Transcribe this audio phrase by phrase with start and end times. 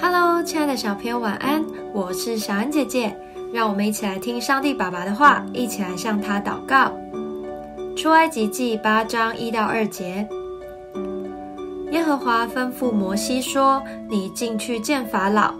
[0.00, 1.64] Hello，亲爱的小朋友，晚安！
[1.92, 3.12] 我是小安姐姐，
[3.52, 6.92] 让我们一起来听上帝爸爸的话，一起来向他祷告。
[7.96, 10.24] 出埃及记八章一到二节，
[11.90, 15.52] 耶和华吩咐摩西说：“你进去见法老，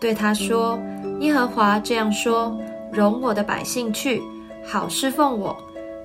[0.00, 0.78] 对他说：
[1.20, 2.56] 耶和华这样说：
[2.90, 4.22] 容我的百姓去，
[4.64, 5.54] 好侍奉我。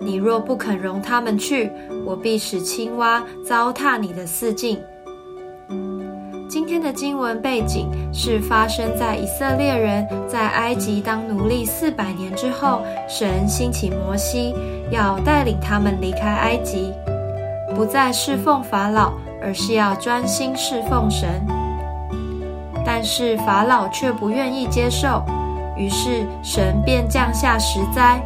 [0.00, 1.70] 你若不肯容他们去，
[2.06, 4.80] 我必使青蛙糟蹋你的四境。”
[6.68, 14.54] 今天的经文背景是发生在以色列人在埃及当奴隶四百年之后，神兴起摩西，
[14.90, 16.92] 要带领他们离开埃及，
[17.74, 21.40] 不再侍奉法老，而是要专心侍奉神。
[22.84, 25.24] 但是法老却不愿意接受，
[25.74, 28.20] 于是神便降下十灾，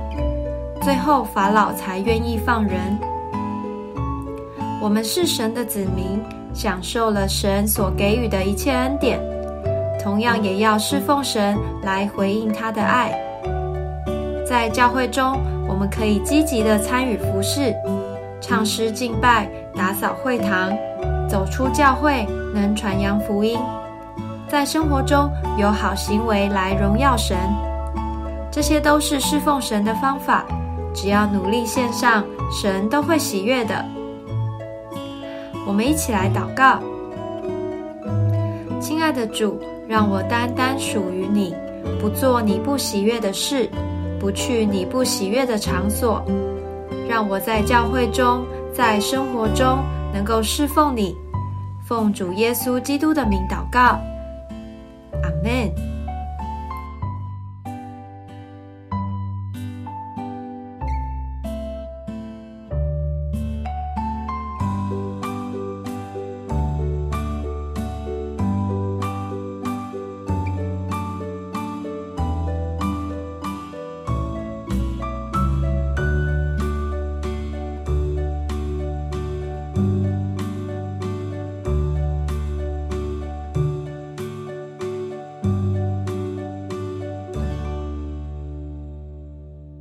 [0.81, 2.99] 最后法老才愿意放人。
[4.81, 6.21] 我们是神的子民。
[6.55, 9.21] 享受了神所给予的一切恩典，
[10.03, 13.13] 同样也要侍奉神来回应他的爱。
[14.47, 17.75] 在教会中，我们可以积极的参与服侍、
[18.41, 20.73] 唱诗敬拜、打扫会堂，
[21.29, 23.59] 走出教会能传扬福音。
[24.49, 27.37] 在生活中有好行为来荣耀神，
[28.51, 30.45] 这些都是侍奉神的方法。
[30.95, 33.83] 只要努力献上，神都会喜悦的。
[35.73, 36.79] 我们一起来祷告，
[38.79, 41.55] 亲爱的主，让我单单属于你，
[41.99, 43.71] 不做你不喜悦的事，
[44.21, 46.23] 不去你不喜悦的场所，
[47.09, 49.79] 让我在教会中，在生活中
[50.13, 51.17] 能够侍奉你。
[51.89, 53.99] 奉主耶稣基督的名祷告，
[55.23, 55.92] 阿门。